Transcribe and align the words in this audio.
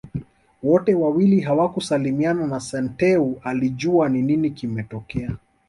Wote 0.63 0.95
wawili 0.95 1.41
hawakusalimiana 1.41 2.47
na 2.47 2.59
Santeu 2.59 3.39
alijua 3.43 4.09
nini 4.09 4.49
kimetokea 4.51 5.37